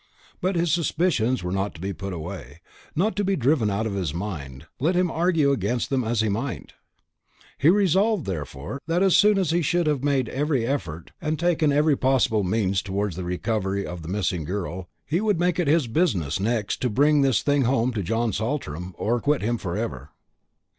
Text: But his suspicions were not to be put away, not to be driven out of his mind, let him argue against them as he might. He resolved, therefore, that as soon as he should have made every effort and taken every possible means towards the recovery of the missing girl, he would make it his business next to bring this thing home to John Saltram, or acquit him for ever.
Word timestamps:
But 0.41 0.55
his 0.55 0.71
suspicions 0.71 1.43
were 1.43 1.51
not 1.51 1.75
to 1.75 1.79
be 1.79 1.93
put 1.93 2.11
away, 2.11 2.61
not 2.95 3.15
to 3.17 3.23
be 3.23 3.35
driven 3.35 3.69
out 3.69 3.85
of 3.85 3.93
his 3.93 4.15
mind, 4.15 4.65
let 4.79 4.95
him 4.95 5.11
argue 5.11 5.51
against 5.51 5.91
them 5.91 6.03
as 6.03 6.21
he 6.21 6.27
might. 6.27 6.73
He 7.59 7.69
resolved, 7.69 8.25
therefore, 8.25 8.79
that 8.87 9.03
as 9.03 9.15
soon 9.15 9.37
as 9.37 9.51
he 9.51 9.61
should 9.61 9.85
have 9.85 10.03
made 10.03 10.27
every 10.29 10.65
effort 10.65 11.11
and 11.21 11.37
taken 11.37 11.71
every 11.71 11.95
possible 11.95 12.43
means 12.43 12.81
towards 12.81 13.15
the 13.15 13.23
recovery 13.23 13.85
of 13.85 14.01
the 14.01 14.07
missing 14.07 14.43
girl, 14.43 14.89
he 15.05 15.21
would 15.21 15.39
make 15.39 15.59
it 15.59 15.67
his 15.67 15.85
business 15.85 16.39
next 16.39 16.81
to 16.81 16.89
bring 16.89 17.21
this 17.21 17.43
thing 17.43 17.65
home 17.65 17.93
to 17.93 18.01
John 18.01 18.33
Saltram, 18.33 18.95
or 18.97 19.17
acquit 19.17 19.43
him 19.43 19.59
for 19.59 19.77
ever. 19.77 20.09